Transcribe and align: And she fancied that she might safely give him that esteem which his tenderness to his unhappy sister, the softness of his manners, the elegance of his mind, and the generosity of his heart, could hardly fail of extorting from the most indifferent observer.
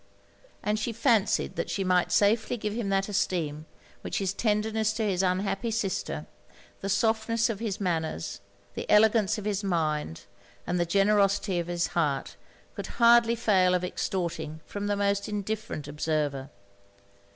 And 0.63 0.79
she 0.79 0.91
fancied 0.93 1.55
that 1.57 1.69
she 1.69 1.83
might 1.83 2.11
safely 2.11 2.57
give 2.57 2.73
him 2.73 2.89
that 2.89 3.07
esteem 3.07 3.67
which 4.01 4.17
his 4.17 4.33
tenderness 4.33 4.93
to 4.93 5.03
his 5.03 5.21
unhappy 5.21 5.69
sister, 5.69 6.25
the 6.79 6.89
softness 6.89 7.51
of 7.51 7.59
his 7.59 7.79
manners, 7.79 8.41
the 8.73 8.89
elegance 8.89 9.37
of 9.37 9.45
his 9.45 9.63
mind, 9.63 10.21
and 10.65 10.79
the 10.79 10.87
generosity 10.87 11.59
of 11.59 11.67
his 11.67 11.85
heart, 11.93 12.35
could 12.73 12.87
hardly 12.97 13.35
fail 13.35 13.75
of 13.75 13.83
extorting 13.83 14.61
from 14.65 14.87
the 14.87 14.95
most 14.95 15.29
indifferent 15.29 15.87
observer. 15.87 16.49